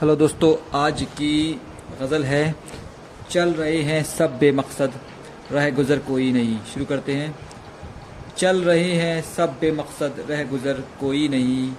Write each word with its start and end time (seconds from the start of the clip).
Hello 0.00 0.14
दोस्तों, 0.16 0.54
आज 0.78 1.02
की 1.02 1.60
गज़ल 2.00 2.24
है, 2.24 2.54
चल 3.30 3.52
रहे 3.52 3.76
हैं 3.82 4.02
सब 4.04 4.36
बेमकसद। 4.38 4.92
रह 5.52 5.70
गुज़र 5.70 5.98
कोई 5.98 6.32
नहीं, 6.32 6.58
शुरू 6.64 6.84
करते 6.84 7.12
हैं। 7.12 7.34
चल 8.36 8.60
रहे 8.62 8.92
हैं 8.92 9.22
सब 9.36 9.56
बेमकसद, 9.60 10.24
रह 10.30 10.44
गुज़र 10.44 10.82
कोई 11.00 11.28
नहीं। 11.28 11.72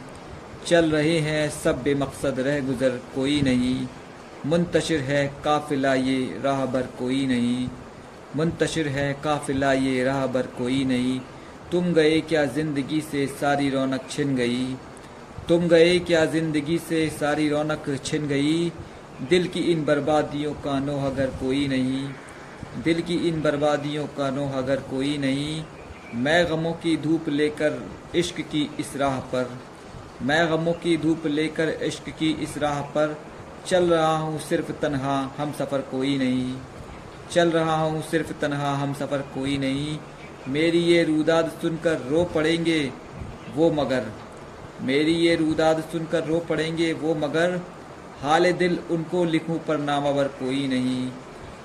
चल 0.68 0.90
रहे 0.92 1.20
हैं 1.20 1.50
सब 1.50 1.84
बेमकसद, 1.84 2.40
रह 2.40 2.60
गुज़र 2.62 3.00
कोई 3.16 3.42
नहीं। 3.42 3.88
मुंतशिर 4.46 5.02
है 5.02 5.26
काफिला, 5.44 5.94
ये 5.94 6.42
राह 6.44 6.66
बर 6.66 6.88
कोई 7.00 7.26
नहीं। 7.28 7.68
मुंतशिर 8.36 8.88
है 8.88 9.12
काफिला, 9.24 9.74
ये 9.74 10.04
राह 10.04 10.26
बर 10.28 10.48
कोई 10.58 10.84
नहीं। 10.86 11.20
तुम 11.72 11.94
गए 11.94 12.20
क्या 12.22 12.46
ज़िंदगी 12.46 13.02
से, 13.02 13.28
सारी 13.28 13.70
रौनक 13.70 14.10
छिन 14.10 14.36
गई। 14.36 14.76
तुम 15.50 15.68
गए 15.68 15.98
क्या 16.00 16.24
ज़िंदगी 16.26 16.78
से 16.78 17.08
सारी 17.10 17.48
रौनक 17.50 17.86
छिन 18.06 18.28
गई? 18.28 18.72
दिल 19.30 19.48
की 19.48 19.60
इन 19.72 19.84
बर्बादियों 19.86 20.54
का 20.54 20.80
नोह 20.80 21.06
अगर 21.06 21.28
कोई 21.40 21.68
नहीं। 21.68 22.10
दिल 22.84 23.02
की 23.02 23.16
इन 23.28 23.42
बर्बादियों 23.42 24.06
का 24.08 24.30
नोह 24.30 24.58
अगर 24.58 24.82
कोई 24.82 25.18
नहीं। 25.18 25.64
मैं 26.16 26.46
गमों 26.50 26.74
की 26.74 26.98
धूप 26.98 27.30
लेकर 27.30 27.80
इश्क 28.16 28.42
की 28.42 28.70
इस 28.80 28.96
राह 28.98 29.20
पर। 29.20 29.58
मैं 30.22 30.50
गमों 30.50 30.74
की 30.74 30.98
धूप 30.98 31.28
लेकर 31.28 31.70
इश्क 31.84 32.10
की 32.10 32.32
इस 32.44 32.58
राह 32.58 32.82
पर। 32.82 33.18
चल 33.68 33.90
रहा 33.90 34.16
हूँ 34.18 34.40
सिर्फ़ 34.40 34.72
तनहा, 34.72 35.18
हम 35.38 35.52
सफ़र 35.52 35.82
कोई 35.92 36.18
नहीं। 36.18 36.56
चल 37.32 37.52
रहा 37.52 37.76
हूँ 37.76 38.02
सिर्फ़ 38.02 38.34
तन्हा, 38.42 38.76
हम 38.76 38.94
सफ़र 38.94 39.22
कोई 39.34 39.58
नहीं। 39.58 39.98
मेरी 40.48 40.84
ये 40.84 41.04
रुदाद 41.04 41.52
सुनकर 41.62 42.08
रो 42.10 42.24
पड़ेंगे, 42.36 42.80
वो 43.56 43.72
मगर। 43.72 44.12
मेरी 44.82 45.14
ये 45.14 45.36
रूदाद 45.36 45.84
सुनकर 45.92 46.24
रो 46.24 46.40
पड़ेंगे 46.40 46.94
वो 46.94 47.16
मगर। 47.16 47.62
हाल 48.22 48.52
दिल 48.52 48.80
उनको 48.92 49.26
लिखूं 49.26 49.58
पर 49.58 49.78
नामावर 49.78 50.28
कोई 50.28 50.68
नहीं। 50.68 51.12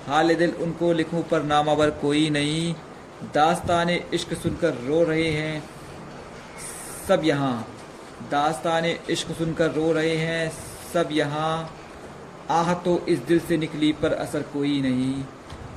हाल 0.07 0.35
दिल 0.35 0.51
उनको 0.51 0.93
लिखूं 0.93 1.23
पर 1.23 1.43
नामावर 1.43 1.89
कोई 1.89 2.29
नहीं। 2.29 2.73
दास्तान 3.33 3.89
इश्क 3.89 4.33
सुनकर 4.33 4.73
रो 4.73 5.03
रहे 5.03 5.29
हैं। 5.29 5.63
सब 7.07 7.21
यहाँ। 7.23 7.67
दास्तान 8.31 8.85
इश्क 8.85 9.31
सुनकर 9.31 9.71
रो 9.71 9.91
रहे 9.91 10.15
हैं। 10.15 10.51
सब 10.93 11.09
यहाँ। 11.11 11.75
आह 12.49 12.73
तो 12.73 13.05
इस 13.09 13.19
दिल 13.19 13.39
से 13.39 13.57
निकली 13.57 13.91
पर 13.93 14.13
असर 14.13 14.41
कोई 14.41 14.81
नहीं। 14.81 15.23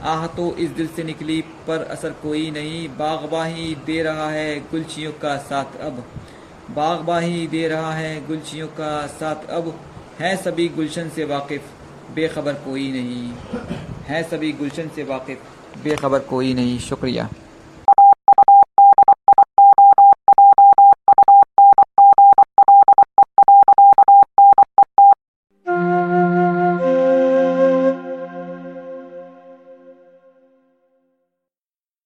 आह 0.03 0.27
तो 0.27 0.57
इस 0.57 0.70
दिल 0.70 0.87
से 0.87 1.03
निकली 1.03 1.41
पर 1.42 1.83
असर 1.83 2.11
कोई 2.11 2.51
नहीं। 2.51 2.89
बागबाही 2.89 3.75
दे 3.75 4.03
रहा 4.03 4.31
है 4.31 4.61
गुलचियों 4.61 5.12
का 5.12 5.37
साथ 5.37 5.81
अब। 5.81 6.05
बागबाही 6.70 7.47
दे 7.47 7.69
रहा 7.69 7.92
है 7.95 8.27
गुलशियों 8.27 8.67
का 8.69 9.06
साथ। 9.06 9.48
अब 9.50 9.81
है 10.19 10.36
सभी 10.36 10.69
गुलशन 10.69 11.08
से 11.08 11.25
वाकिफ, 11.25 11.62
बेखबर 12.14 12.53
कोई 12.53 12.91
नहीं। 12.92 13.33
है 14.06 14.23
सभी 14.23 14.53
गुलशन 14.53 14.89
से 14.89 15.05
वाकिफ, 15.05 15.41
बेखबर 15.84 16.19
कोई 16.19 16.55
नहीं। 16.55 16.78
शुक्रिया। 16.78 17.28